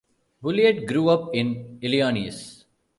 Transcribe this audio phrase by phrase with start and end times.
[0.41, 2.65] Bulliet grew up in Illinois.